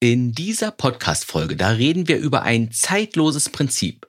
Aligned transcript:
In 0.00 0.32
dieser 0.32 0.70
Podcast-Folge, 0.70 1.56
da 1.56 1.70
reden 1.70 2.08
wir 2.08 2.18
über 2.18 2.42
ein 2.42 2.70
zeitloses 2.72 3.48
Prinzip. 3.48 4.06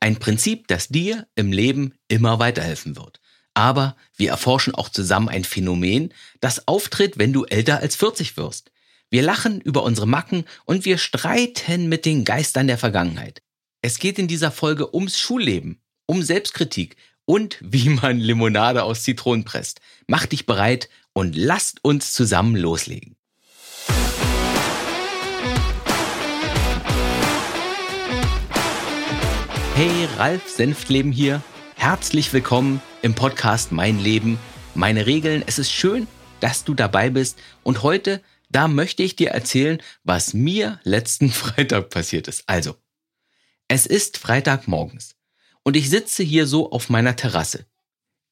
Ein 0.00 0.16
Prinzip, 0.16 0.68
das 0.68 0.88
dir 0.88 1.26
im 1.34 1.52
Leben 1.52 1.94
immer 2.08 2.38
weiterhelfen 2.38 2.96
wird. 2.96 3.20
Aber 3.54 3.96
wir 4.16 4.30
erforschen 4.30 4.74
auch 4.74 4.88
zusammen 4.88 5.28
ein 5.28 5.44
Phänomen, 5.44 6.12
das 6.40 6.68
auftritt, 6.68 7.18
wenn 7.18 7.32
du 7.32 7.44
älter 7.44 7.80
als 7.80 7.96
40 7.96 8.36
wirst. 8.36 8.70
Wir 9.10 9.22
lachen 9.22 9.60
über 9.60 9.82
unsere 9.82 10.06
Macken 10.06 10.44
und 10.64 10.84
wir 10.84 10.98
streiten 10.98 11.88
mit 11.88 12.04
den 12.04 12.24
Geistern 12.24 12.66
der 12.66 12.78
Vergangenheit. 12.78 13.42
Es 13.80 13.98
geht 13.98 14.18
in 14.18 14.28
dieser 14.28 14.52
Folge 14.52 14.94
ums 14.94 15.18
Schulleben, 15.18 15.80
um 16.06 16.22
Selbstkritik 16.22 16.96
und 17.24 17.58
wie 17.60 17.88
man 17.88 18.18
Limonade 18.18 18.82
aus 18.82 19.02
Zitronen 19.02 19.44
presst. 19.44 19.80
Mach 20.06 20.26
dich 20.26 20.46
bereit 20.46 20.88
und 21.12 21.36
lasst 21.36 21.84
uns 21.84 22.12
zusammen 22.12 22.56
loslegen. 22.56 23.17
Hey, 29.78 30.08
Ralf 30.16 30.48
Senftleben 30.48 31.12
hier. 31.12 31.40
Herzlich 31.76 32.32
willkommen 32.32 32.82
im 33.02 33.14
Podcast 33.14 33.70
Mein 33.70 34.00
Leben, 34.00 34.36
meine 34.74 35.06
Regeln. 35.06 35.44
Es 35.46 35.60
ist 35.60 35.70
schön, 35.70 36.08
dass 36.40 36.64
du 36.64 36.74
dabei 36.74 37.10
bist. 37.10 37.38
Und 37.62 37.84
heute, 37.84 38.20
da 38.50 38.66
möchte 38.66 39.04
ich 39.04 39.14
dir 39.14 39.30
erzählen, 39.30 39.80
was 40.02 40.34
mir 40.34 40.80
letzten 40.82 41.30
Freitag 41.30 41.90
passiert 41.90 42.26
ist. 42.26 42.42
Also, 42.48 42.74
es 43.68 43.86
ist 43.86 44.18
Freitagmorgens 44.18 45.14
und 45.62 45.76
ich 45.76 45.88
sitze 45.88 46.24
hier 46.24 46.48
so 46.48 46.72
auf 46.72 46.90
meiner 46.90 47.14
Terrasse. 47.14 47.64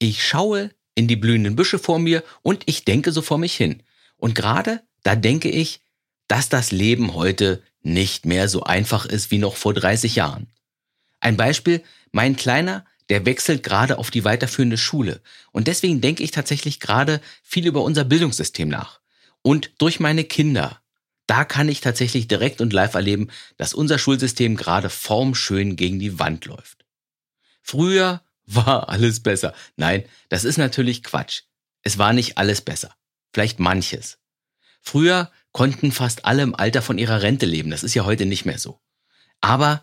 Ich 0.01 0.26
schaue 0.26 0.73
in 0.96 1.06
die 1.06 1.15
blühenden 1.15 1.54
Büsche 1.54 1.78
vor 1.78 2.01
mir 2.01 2.24
und 2.42 2.65
ich 2.66 2.84
denke 2.84 3.12
so 3.12 3.23
vor 3.23 3.38
mich 3.38 3.54
hin. 3.54 3.84
Und 4.16 4.34
gerade 4.34 4.82
da 5.04 5.15
denke 5.15 5.48
ich, 5.48 5.80
dass 6.26 6.48
das 6.48 6.73
Leben 6.73 7.15
heute 7.15 7.62
nicht 7.82 8.26
mehr 8.26 8.48
so 8.48 8.65
einfach 8.65 9.06
ist 9.06 9.30
wie 9.30 9.38
noch 9.38 9.54
vor 9.54 9.74
30 9.74 10.16
Jahren. 10.16 10.49
Ein 11.20 11.36
Beispiel, 11.36 11.82
mein 12.12 12.36
Kleiner, 12.36 12.84
der 13.09 13.24
wechselt 13.24 13.62
gerade 13.62 13.98
auf 13.98 14.10
die 14.10 14.24
weiterführende 14.24 14.78
Schule. 14.78 15.20
Und 15.52 15.68
deswegen 15.68 16.00
denke 16.00 16.22
ich 16.22 16.30
tatsächlich 16.30 16.80
gerade 16.80 17.20
viel 17.42 17.66
über 17.66 17.82
unser 17.82 18.04
Bildungssystem 18.04 18.68
nach. 18.68 19.00
Und 19.42 19.70
durch 19.78 20.00
meine 20.00 20.24
Kinder, 20.24 20.80
da 21.26 21.44
kann 21.44 21.68
ich 21.68 21.80
tatsächlich 21.80 22.28
direkt 22.28 22.60
und 22.60 22.72
live 22.72 22.94
erleben, 22.94 23.28
dass 23.56 23.74
unser 23.74 23.98
Schulsystem 23.98 24.56
gerade 24.56 24.90
formschön 24.90 25.76
gegen 25.76 25.98
die 25.98 26.18
Wand 26.18 26.46
läuft. 26.46 26.84
Früher 27.62 28.22
war 28.46 28.88
alles 28.88 29.20
besser. 29.22 29.54
Nein, 29.76 30.04
das 30.28 30.44
ist 30.44 30.56
natürlich 30.56 31.02
Quatsch. 31.02 31.42
Es 31.82 31.98
war 31.98 32.12
nicht 32.12 32.38
alles 32.38 32.60
besser. 32.60 32.94
Vielleicht 33.32 33.59
manches. 33.59 34.18
Früher 34.80 35.30
konnten 35.52 35.90
fast 35.90 36.24
alle 36.24 36.42
im 36.42 36.54
Alter 36.54 36.82
von 36.82 36.98
ihrer 36.98 37.22
Rente 37.22 37.46
leben. 37.46 37.70
Das 37.70 37.82
ist 37.82 37.94
ja 37.94 38.04
heute 38.04 38.24
nicht 38.24 38.44
mehr 38.44 38.59
so. 38.59 38.80
Aber 39.40 39.82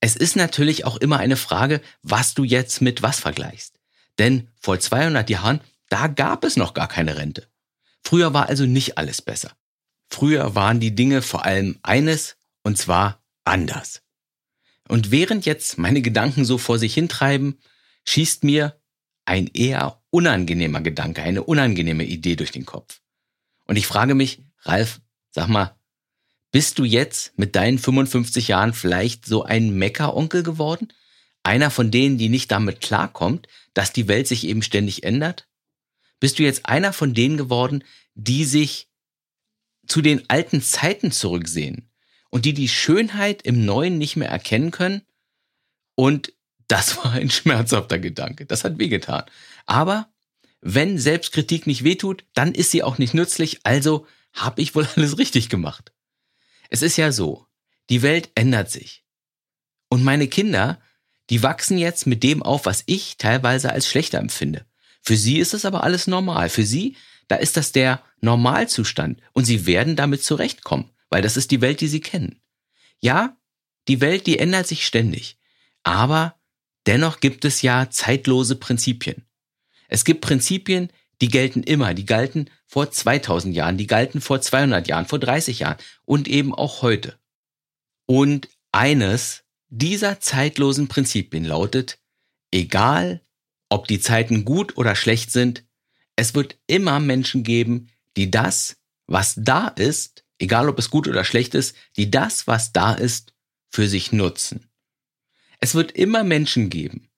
es 0.00 0.16
ist 0.16 0.36
natürlich 0.36 0.84
auch 0.84 0.96
immer 0.96 1.18
eine 1.18 1.36
Frage, 1.36 1.80
was 2.02 2.34
du 2.34 2.44
jetzt 2.44 2.80
mit 2.80 3.02
was 3.02 3.20
vergleichst. 3.20 3.78
Denn 4.18 4.48
vor 4.60 4.78
200 4.78 5.28
Jahren, 5.30 5.60
da 5.88 6.06
gab 6.06 6.44
es 6.44 6.56
noch 6.56 6.74
gar 6.74 6.88
keine 6.88 7.16
Rente. 7.16 7.48
Früher 8.02 8.32
war 8.32 8.48
also 8.48 8.64
nicht 8.64 8.98
alles 8.98 9.22
besser. 9.22 9.52
Früher 10.08 10.54
waren 10.54 10.80
die 10.80 10.94
Dinge 10.94 11.22
vor 11.22 11.44
allem 11.44 11.78
eines, 11.82 12.36
und 12.62 12.78
zwar 12.78 13.22
anders. 13.44 14.02
Und 14.88 15.10
während 15.10 15.46
jetzt 15.46 15.78
meine 15.78 16.02
Gedanken 16.02 16.44
so 16.44 16.58
vor 16.58 16.78
sich 16.78 16.94
hintreiben, 16.94 17.58
schießt 18.04 18.42
mir 18.42 18.80
ein 19.24 19.48
eher 19.48 20.02
unangenehmer 20.10 20.80
Gedanke, 20.80 21.22
eine 21.22 21.44
unangenehme 21.44 22.04
Idee 22.04 22.36
durch 22.36 22.50
den 22.50 22.66
Kopf. 22.66 23.00
Und 23.66 23.76
ich 23.76 23.86
frage 23.86 24.14
mich, 24.14 24.42
Ralf, 24.62 25.00
sag 25.30 25.48
mal, 25.48 25.78
bist 26.52 26.78
du 26.78 26.84
jetzt 26.84 27.38
mit 27.38 27.54
deinen 27.54 27.78
55 27.78 28.48
Jahren 28.48 28.74
vielleicht 28.74 29.26
so 29.26 29.44
ein 29.44 29.70
Meckeronkel 29.70 30.42
geworden? 30.42 30.92
Einer 31.42 31.70
von 31.70 31.90
denen, 31.90 32.18
die 32.18 32.28
nicht 32.28 32.50
damit 32.50 32.80
klarkommt, 32.80 33.46
dass 33.72 33.92
die 33.92 34.08
Welt 34.08 34.26
sich 34.26 34.46
eben 34.46 34.62
ständig 34.62 35.04
ändert? 35.04 35.46
Bist 36.18 36.38
du 36.38 36.42
jetzt 36.42 36.66
einer 36.66 36.92
von 36.92 37.14
denen 37.14 37.36
geworden, 37.36 37.84
die 38.14 38.44
sich 38.44 38.88
zu 39.86 40.02
den 40.02 40.28
alten 40.28 40.60
Zeiten 40.60 41.12
zurücksehen 41.12 41.88
und 42.30 42.44
die 42.44 42.52
die 42.52 42.68
Schönheit 42.68 43.42
im 43.42 43.64
Neuen 43.64 43.96
nicht 43.98 44.16
mehr 44.16 44.28
erkennen 44.28 44.70
können? 44.70 45.02
Und 45.94 46.32
das 46.68 46.96
war 47.04 47.12
ein 47.12 47.30
schmerzhafter 47.30 47.98
Gedanke. 47.98 48.44
Das 48.44 48.64
hat 48.64 48.78
wehgetan. 48.78 49.24
Aber 49.66 50.08
wenn 50.60 50.98
Selbstkritik 50.98 51.66
nicht 51.66 51.84
wehtut, 51.84 52.24
dann 52.34 52.52
ist 52.52 52.70
sie 52.70 52.82
auch 52.82 52.98
nicht 52.98 53.14
nützlich. 53.14 53.60
Also 53.62 54.06
habe 54.32 54.60
ich 54.60 54.74
wohl 54.74 54.86
alles 54.96 55.16
richtig 55.16 55.48
gemacht. 55.48 55.92
Es 56.70 56.82
ist 56.82 56.96
ja 56.96 57.12
so, 57.12 57.46
die 57.90 58.02
Welt 58.02 58.30
ändert 58.34 58.70
sich. 58.70 59.04
Und 59.88 60.04
meine 60.04 60.28
Kinder, 60.28 60.80
die 61.28 61.42
wachsen 61.42 61.76
jetzt 61.76 62.06
mit 62.06 62.22
dem 62.22 62.42
auf, 62.42 62.64
was 62.64 62.84
ich 62.86 63.16
teilweise 63.18 63.72
als 63.72 63.88
schlechter 63.88 64.18
empfinde. 64.18 64.64
Für 65.02 65.16
sie 65.16 65.38
ist 65.38 65.52
es 65.52 65.64
aber 65.64 65.82
alles 65.82 66.06
normal. 66.06 66.48
Für 66.48 66.64
sie, 66.64 66.96
da 67.28 67.36
ist 67.36 67.56
das 67.56 67.72
der 67.72 68.02
Normalzustand 68.20 69.20
und 69.32 69.44
sie 69.44 69.66
werden 69.66 69.96
damit 69.96 70.22
zurechtkommen, 70.22 70.90
weil 71.08 71.22
das 71.22 71.36
ist 71.36 71.50
die 71.50 71.60
Welt, 71.60 71.80
die 71.80 71.88
sie 71.88 72.00
kennen. 72.00 72.40
Ja, 73.00 73.36
die 73.88 74.00
Welt, 74.00 74.26
die 74.26 74.38
ändert 74.38 74.66
sich 74.66 74.86
ständig. 74.86 75.38
Aber 75.82 76.36
dennoch 76.86 77.20
gibt 77.20 77.44
es 77.44 77.62
ja 77.62 77.90
zeitlose 77.90 78.56
Prinzipien. 78.56 79.24
Es 79.88 80.04
gibt 80.04 80.20
Prinzipien, 80.20 80.90
die 81.20 81.28
gelten 81.28 81.62
immer, 81.62 81.94
die 81.94 82.06
galten 82.06 82.50
vor 82.66 82.90
2000 82.90 83.54
Jahren, 83.54 83.76
die 83.76 83.86
galten 83.86 84.20
vor 84.20 84.40
200 84.40 84.88
Jahren, 84.88 85.06
vor 85.06 85.18
30 85.18 85.60
Jahren 85.60 85.76
und 86.04 86.28
eben 86.28 86.54
auch 86.54 86.82
heute. 86.82 87.18
Und 88.06 88.48
eines 88.72 89.44
dieser 89.68 90.20
zeitlosen 90.20 90.88
Prinzipien 90.88 91.44
lautet, 91.44 91.98
egal 92.50 93.22
ob 93.68 93.86
die 93.86 94.00
Zeiten 94.00 94.44
gut 94.44 94.76
oder 94.76 94.96
schlecht 94.96 95.30
sind, 95.30 95.64
es 96.16 96.34
wird 96.34 96.58
immer 96.66 97.00
Menschen 97.00 97.44
geben, 97.44 97.88
die 98.16 98.30
das, 98.30 98.76
was 99.06 99.34
da 99.36 99.68
ist, 99.68 100.24
egal 100.38 100.68
ob 100.68 100.78
es 100.78 100.90
gut 100.90 101.06
oder 101.06 101.24
schlecht 101.24 101.54
ist, 101.54 101.76
die 101.96 102.10
das, 102.10 102.46
was 102.46 102.72
da 102.72 102.92
ist, 102.92 103.32
für 103.68 103.88
sich 103.88 104.10
nutzen. 104.12 104.66
Es 105.60 105.74
wird 105.74 105.92
immer 105.92 106.24
Menschen 106.24 106.70
geben, 106.70 107.08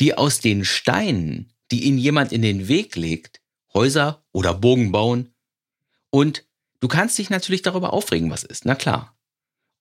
die 0.00 0.14
aus 0.14 0.40
den 0.40 0.64
Steinen, 0.64 1.52
die 1.70 1.84
ihnen 1.84 1.98
jemand 1.98 2.32
in 2.32 2.42
den 2.42 2.68
Weg 2.68 2.96
legt, 2.96 3.41
Häuser 3.74 4.24
oder 4.32 4.54
Burgen 4.54 4.92
bauen. 4.92 5.34
Und 6.10 6.44
du 6.80 6.88
kannst 6.88 7.18
dich 7.18 7.30
natürlich 7.30 7.62
darüber 7.62 7.92
aufregen, 7.92 8.30
was 8.30 8.44
ist, 8.44 8.64
na 8.64 8.74
klar. 8.74 9.16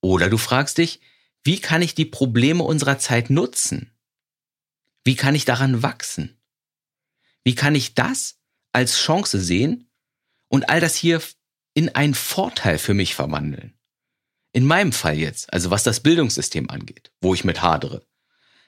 Oder 0.01 0.29
du 0.29 0.37
fragst 0.37 0.77
dich, 0.77 1.01
wie 1.43 1.59
kann 1.59 1.81
ich 1.81 1.95
die 1.95 2.05
Probleme 2.05 2.63
unserer 2.63 2.99
Zeit 2.99 3.29
nutzen? 3.29 3.91
Wie 5.03 5.15
kann 5.15 5.35
ich 5.35 5.45
daran 5.45 5.81
wachsen? 5.81 6.37
Wie 7.43 7.55
kann 7.55 7.75
ich 7.75 7.95
das 7.95 8.39
als 8.71 8.97
Chance 8.97 9.39
sehen 9.39 9.89
und 10.47 10.69
all 10.69 10.79
das 10.79 10.95
hier 10.95 11.21
in 11.73 11.89
einen 11.89 12.13
Vorteil 12.13 12.77
für 12.77 12.93
mich 12.93 13.15
verwandeln? 13.15 13.73
In 14.53 14.65
meinem 14.65 14.91
Fall 14.91 15.17
jetzt, 15.17 15.51
also 15.51 15.71
was 15.71 15.83
das 15.83 16.01
Bildungssystem 16.01 16.69
angeht, 16.69 17.11
wo 17.21 17.33
ich 17.33 17.43
mit 17.43 17.61
hadere, 17.61 18.05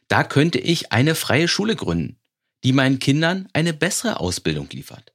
da 0.07 0.23
könnte 0.23 0.59
ich 0.59 0.91
eine 0.91 1.13
freie 1.13 1.47
Schule 1.47 1.75
gründen, 1.75 2.19
die 2.63 2.73
meinen 2.73 2.99
Kindern 2.99 3.47
eine 3.53 3.73
bessere 3.73 4.19
Ausbildung 4.19 4.69
liefert. 4.69 5.12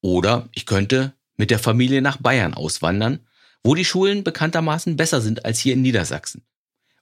Oder 0.00 0.48
ich 0.52 0.66
könnte 0.66 1.14
mit 1.36 1.50
der 1.50 1.58
Familie 1.58 2.02
nach 2.02 2.18
Bayern 2.18 2.54
auswandern, 2.54 3.20
wo 3.62 3.74
die 3.74 3.84
Schulen 3.84 4.24
bekanntermaßen 4.24 4.96
besser 4.96 5.20
sind 5.20 5.44
als 5.44 5.58
hier 5.58 5.74
in 5.74 5.82
Niedersachsen. 5.82 6.44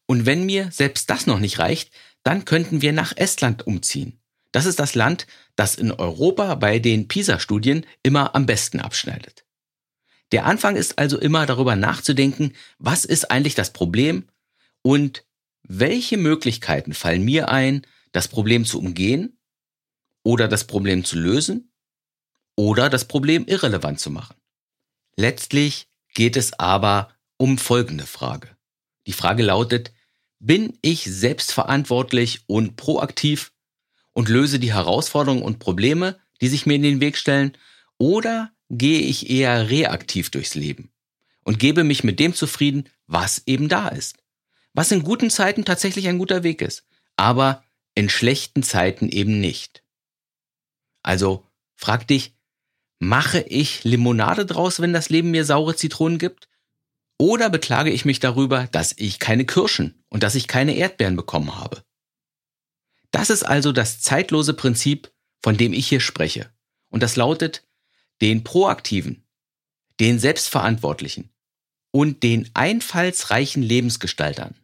Und 0.07 0.25
wenn 0.25 0.47
mir 0.47 0.71
selbst 0.71 1.11
das 1.11 1.27
noch 1.27 1.39
nicht 1.39 1.59
reicht, 1.59 1.91
dann 2.23 2.45
könnten 2.45 2.83
wir 2.83 2.93
nach 2.93 3.17
Estland 3.17 3.67
umziehen. 3.67 4.21
Das 4.53 4.67
ist 4.67 4.79
das 4.79 4.95
Land, 4.95 5.27
das 5.57 5.75
in 5.75 5.91
Europa 5.91 6.55
bei 6.55 6.79
den 6.79 7.09
PISA-Studien 7.09 7.85
immer 8.03 8.35
am 8.35 8.47
besten 8.47 8.81
abschneidet. 8.81 9.45
Der 10.33 10.47
Anfang 10.47 10.77
ist 10.77 10.99
also 10.99 11.19
immer 11.19 11.47
darüber 11.47 11.77
nachzudenken, 11.77 12.53
was 12.79 13.05
ist 13.05 13.31
eigentlich 13.31 13.55
das 13.55 13.73
Problem 13.73 14.25
und 14.83 15.25
welche 15.63 16.17
Möglichkeiten 16.17 16.95
fallen 16.95 17.25
mir 17.25 17.49
ein, 17.49 17.83
das 18.13 18.29
Problem 18.29 18.65
zu 18.65 18.79
umgehen 18.79 19.39
oder 20.23 20.49
das 20.49 20.65
Problem 20.65 21.05
zu 21.05 21.19
lösen 21.19 21.66
oder 22.57 22.91
das 22.91 23.07
Problem 23.07 23.47
irrelevant 23.47 24.01
zu 24.01 24.11
machen. 24.11 24.37
Letztlich 25.17 25.89
geht 26.15 26.37
es 26.37 26.59
aber 26.59 27.15
um 27.37 27.59
folgende 27.59 28.07
Frage. 28.07 28.57
Die 29.07 29.13
Frage 29.13 29.43
lautet, 29.43 29.93
bin 30.39 30.79
ich 30.83 31.05
selbstverantwortlich 31.05 32.43
und 32.47 32.77
proaktiv 32.77 33.53
und 34.13 34.29
löse 34.29 34.59
die 34.59 34.73
Herausforderungen 34.73 35.43
und 35.43 35.59
Probleme, 35.59 36.19
die 36.41 36.49
sich 36.49 36.67
mir 36.67 36.75
in 36.75 36.83
den 36.83 37.01
Weg 37.01 37.17
stellen, 37.17 37.57
oder 37.99 38.51
gehe 38.69 39.01
ich 39.01 39.31
eher 39.31 39.71
reaktiv 39.71 40.31
durchs 40.31 40.55
Leben 40.55 40.91
und 41.45 41.59
gebe 41.59 41.85
mich 41.85 42.05
mit 42.05 42.19
dem 42.19 42.35
zufrieden, 42.35 42.89
was 43.07 43.43
eben 43.47 43.69
da 43.69 43.89
ist? 43.89 44.19
Was 44.75 44.91
in 44.93 45.03
guten 45.03 45.31
Zeiten 45.31 45.65
tatsächlich 45.65 46.09
ein 46.09 46.19
guter 46.19 46.43
Weg 46.43 46.61
ist, 46.61 46.85
aber 47.17 47.65
in 47.95 48.11
schlechten 48.11 48.63
Zeiten 48.63 49.09
eben 49.09 49.41
nicht. 49.41 49.83
Also 51.03 51.47
frag 51.77 52.07
dich, 52.07 52.36
Mache 52.99 53.41
ich 53.41 53.85
Limonade 53.85 54.47
draus, 54.47 54.81
wenn 54.81 54.93
das 54.93 55.11
Leben 55.11 55.31
mir 55.31 55.45
saure 55.45 55.77
Zitronen 55.77 56.19
gibt? 56.19 56.49
Oder 57.19 57.51
beklage 57.51 57.91
ich 57.91 58.05
mich 58.05 58.21
darüber, 58.21 58.67
dass 58.69 58.95
ich 58.97 59.19
keine 59.19 59.45
Kirschen 59.45 60.03
und 60.09 60.23
dass 60.23 60.35
ich 60.35 60.49
keine 60.49 60.77
Erdbeeren 60.77 61.17
bekommen 61.17 61.57
habe? 61.57 61.83
Das 63.11 63.31
ist 63.31 63.43
also 63.43 63.73
das 63.73 64.01
zeitlose 64.01 64.55
Prinzip, 64.55 65.13
von 65.43 65.57
dem 65.57 65.73
ich 65.73 65.89
hier 65.89 66.01
spreche. 66.01 66.51
Und 66.91 67.03
das 67.03 67.17
lautet, 67.17 67.67
den 68.21 68.45
proaktiven, 68.45 69.25
den 70.01 70.19
selbstverantwortlichen 70.19 71.31
und 71.91 72.23
den 72.23 72.51
einfallsreichen 72.55 73.63
Lebensgestaltern, 73.63 74.55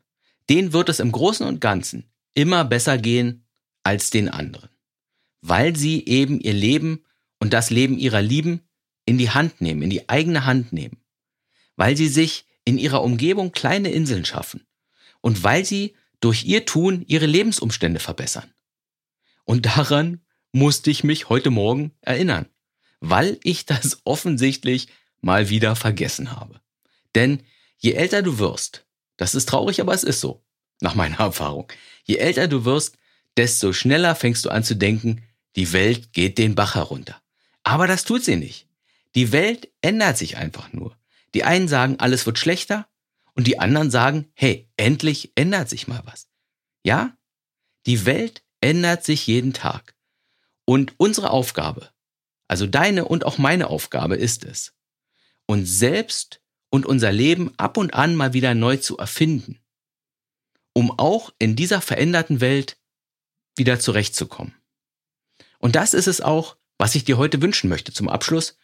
denen 0.50 0.72
wird 0.72 0.88
es 0.88 1.00
im 1.00 1.12
Großen 1.12 1.46
und 1.46 1.60
Ganzen 1.60 2.10
immer 2.34 2.64
besser 2.64 2.98
gehen 2.98 3.46
als 3.84 4.10
den 4.10 4.28
anderen, 4.28 4.70
weil 5.40 5.76
sie 5.76 6.04
eben 6.06 6.40
ihr 6.40 6.52
Leben 6.52 7.04
und 7.42 7.52
das 7.52 7.70
Leben 7.70 7.98
ihrer 7.98 8.22
Lieben 8.22 8.60
in 9.04 9.18
die 9.18 9.30
Hand 9.30 9.60
nehmen, 9.60 9.82
in 9.82 9.90
die 9.90 10.08
eigene 10.08 10.44
Hand 10.44 10.72
nehmen, 10.72 11.02
weil 11.74 11.96
sie 11.96 12.06
sich 12.06 12.46
in 12.64 12.78
ihrer 12.78 13.02
Umgebung 13.02 13.50
kleine 13.50 13.90
Inseln 13.90 14.24
schaffen 14.24 14.64
und 15.22 15.42
weil 15.42 15.64
sie 15.64 15.96
durch 16.20 16.44
ihr 16.44 16.66
Tun 16.66 17.04
ihre 17.08 17.26
Lebensumstände 17.26 17.98
verbessern. 17.98 18.54
Und 19.42 19.66
daran 19.66 20.20
musste 20.52 20.92
ich 20.92 21.02
mich 21.02 21.30
heute 21.30 21.50
Morgen 21.50 21.90
erinnern, 22.00 22.46
weil 23.00 23.40
ich 23.42 23.66
das 23.66 23.98
offensichtlich 24.04 24.86
mal 25.20 25.48
wieder 25.48 25.74
vergessen 25.74 26.30
habe. 26.30 26.60
Denn 27.16 27.42
je 27.76 27.94
älter 27.94 28.22
du 28.22 28.38
wirst, 28.38 28.86
das 29.16 29.34
ist 29.34 29.48
traurig, 29.48 29.80
aber 29.80 29.94
es 29.94 30.04
ist 30.04 30.20
so, 30.20 30.44
nach 30.80 30.94
meiner 30.94 31.18
Erfahrung, 31.18 31.66
je 32.04 32.18
älter 32.18 32.46
du 32.46 32.64
wirst, 32.64 32.98
desto 33.36 33.72
schneller 33.72 34.14
fängst 34.14 34.44
du 34.44 34.50
an 34.50 34.62
zu 34.62 34.76
denken, 34.76 35.24
die 35.56 35.72
Welt 35.72 36.12
geht 36.12 36.38
den 36.38 36.54
Bach 36.54 36.76
herunter. 36.76 37.20
Aber 37.62 37.86
das 37.86 38.04
tut 38.04 38.24
sie 38.24 38.36
nicht. 38.36 38.68
Die 39.14 39.32
Welt 39.32 39.70
ändert 39.82 40.18
sich 40.18 40.36
einfach 40.36 40.72
nur. 40.72 40.96
Die 41.34 41.44
einen 41.44 41.68
sagen, 41.68 41.98
alles 41.98 42.26
wird 42.26 42.38
schlechter 42.38 42.88
und 43.34 43.46
die 43.46 43.58
anderen 43.58 43.90
sagen, 43.90 44.30
hey, 44.34 44.68
endlich 44.76 45.32
ändert 45.34 45.68
sich 45.68 45.88
mal 45.88 46.02
was. 46.04 46.28
Ja? 46.84 47.16
Die 47.86 48.04
Welt 48.06 48.42
ändert 48.60 49.04
sich 49.04 49.26
jeden 49.26 49.52
Tag. 49.52 49.94
Und 50.64 50.94
unsere 50.96 51.30
Aufgabe, 51.30 51.90
also 52.48 52.66
deine 52.66 53.06
und 53.06 53.24
auch 53.24 53.38
meine 53.38 53.68
Aufgabe 53.68 54.16
ist 54.16 54.44
es, 54.44 54.74
uns 55.46 55.78
selbst 55.78 56.40
und 56.70 56.86
unser 56.86 57.12
Leben 57.12 57.52
ab 57.58 57.76
und 57.76 57.94
an 57.94 58.14
mal 58.14 58.32
wieder 58.32 58.54
neu 58.54 58.76
zu 58.76 58.96
erfinden, 58.96 59.60
um 60.72 60.96
auch 60.98 61.32
in 61.38 61.56
dieser 61.56 61.80
veränderten 61.80 62.40
Welt 62.40 62.78
wieder 63.56 63.80
zurechtzukommen. 63.80 64.54
Und 65.58 65.76
das 65.76 65.94
ist 65.94 66.06
es 66.06 66.20
auch, 66.20 66.56
was 66.82 66.96
ich 66.96 67.04
dir 67.04 67.16
heute 67.16 67.40
wünschen 67.40 67.70
möchte 67.70 67.92
zum 67.92 68.08
Abschluss. 68.08 68.56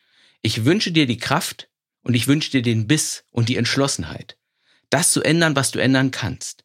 Ich 0.43 0.65
wünsche 0.65 0.91
dir 0.91 1.07
die 1.07 1.19
Kraft 1.19 1.71
und 2.03 2.15
ich 2.15 2.27
wünsche 2.27 2.51
dir 2.51 2.63
den 2.63 2.89
Biss 2.89 3.23
und 3.31 3.49
die 3.49 3.55
Entschlossenheit, 3.55 4.37
das 4.91 5.13
zu 5.13 5.23
ändern, 5.23 5.55
was 5.55 5.71
du 5.71 5.79
ändern 5.79 6.11
kannst, 6.11 6.65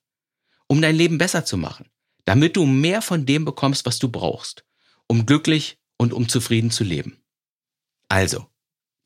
um 0.66 0.82
dein 0.82 0.96
Leben 0.96 1.20
besser 1.20 1.46
zu 1.46 1.58
machen, 1.58 1.92
damit 2.26 2.56
du 2.56 2.66
mehr 2.66 3.04
von 3.04 3.28
dem 3.28 3.46
bekommst, 3.46 3.86
was 3.86 4.00
du 4.00 4.10
brauchst, 4.10 4.66
um 5.06 5.28
glücklich 5.28 5.78
und 5.98 6.12
um 6.12 6.28
zufrieden 6.28 6.72
zu 6.72 6.84
leben. 6.84 7.22
Also, 8.10 8.50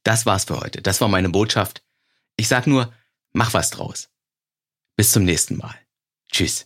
das 0.03 0.25
war's 0.25 0.45
für 0.45 0.61
heute. 0.61 0.81
Das 0.81 1.01
war 1.01 1.09
meine 1.09 1.27
Botschaft. 1.27 1.83
Ich 2.37 2.47
sag 2.47 2.65
nur, 2.65 2.93
mach 3.33 3.53
was 3.53 3.71
draus. 3.71 4.07
Bis 4.95 5.11
zum 5.11 5.25
nächsten 5.25 5.57
Mal. 5.57 5.75
Tschüss. 6.31 6.65